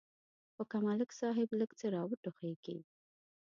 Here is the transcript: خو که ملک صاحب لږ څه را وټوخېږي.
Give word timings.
خو 0.53 0.63
که 0.71 0.77
ملک 0.85 1.09
صاحب 1.19 1.49
لږ 1.59 1.71
څه 1.79 1.87
را 1.93 2.01
وټوخېږي. 2.09 2.77